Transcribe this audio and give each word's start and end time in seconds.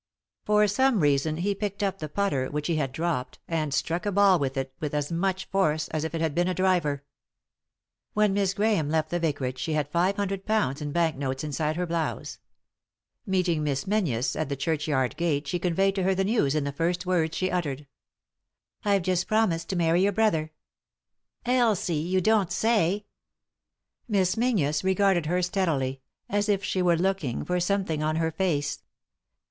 For 0.45 0.67
some 0.67 1.01
reason 1.01 1.37
he 1.37 1.53
picked 1.53 1.83
up 1.83 1.99
the 1.99 2.09
putter 2.09 2.47
which 2.47 2.65
he 2.65 2.77
had 2.77 2.91
dropped 2.91 3.37
and 3.47 3.71
struck 3.71 4.07
a 4.07 4.11
ball 4.11 4.39
with 4.39 4.57
it 4.57 4.73
with 4.79 4.95
as 4.95 5.11
much 5.11 5.45
force 5.45 5.87
as 5.89 6.03
if 6.03 6.15
it 6.15 6.21
bad 6.21 6.33
been 6.33 6.47
a 6.47 6.55
driver. 6.55 7.03
When 8.13 8.33
Miss 8.33 8.55
Grahame 8.55 8.89
left 8.89 9.11
the 9.11 9.19
vicarage 9.19 9.59
she 9.59 9.73
had 9.73 9.87
five 9.91 10.15
hundred 10.15 10.43
pounds 10.47 10.81
in 10.81 10.91
bank 10.91 11.17
notes 11.17 11.43
inside 11.43 11.75
her 11.75 11.85
blouse. 11.85 12.39
Meeting 13.27 13.63
Miss 13.63 13.85
Menzies 13.85 14.35
at 14.35 14.49
the 14.49 14.55
churchyard 14.55 15.15
gate 15.17 15.47
she 15.47 15.59
conveyed 15.59 15.93
to 15.93 16.01
her 16.01 16.15
the 16.15 16.23
news 16.23 16.55
in 16.55 16.63
the 16.63 16.71
first 16.71 17.05
words 17.05 17.37
she 17.37 17.51
uttered*" 17.51 17.85
I've 18.83 19.03
just 19.03 19.27
promised 19.27 19.69
to 19.69 19.75
marry 19.75 20.01
your 20.01 20.11
brother."" 20.13 20.51
Elsie 21.45 21.99
I— 22.07 22.09
you 22.09 22.21
don't 22.21 22.51
say 22.51 22.95
I" 22.95 23.03
Miss 24.17 24.35
Menzies 24.35 24.83
regarded 24.83 25.27
her 25.27 25.43
steadily; 25.43 26.01
as 26.27 26.49
if 26.49 26.63
she 26.63 26.81
were 26.81 26.97
looking 26.97 27.45
for 27.45 27.59
something 27.59 28.01
on 28.01 28.15
her 28.15 28.31
face. 28.31 28.79